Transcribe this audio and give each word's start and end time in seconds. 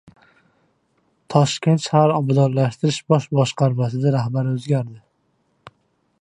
Toshkent 1.33 1.83
shahar 1.83 2.13
Obodonlashtirish 2.15 2.97
bosh 3.13 3.29
boshqarmasida 3.41 4.15
rahbar 4.17 4.51
o‘zgardi 4.55 4.99